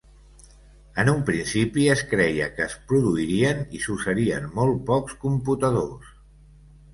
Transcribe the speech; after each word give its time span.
En 1.01 1.09
un 1.11 1.19
principi 1.25 1.83
es 1.95 2.01
creia 2.13 2.47
que 2.55 2.65
es 2.69 2.77
produirien 2.93 3.61
i 3.81 3.83
s'usarien 3.85 4.49
molt 4.57 4.81
pocs 4.89 5.15
computadors. 5.27 6.11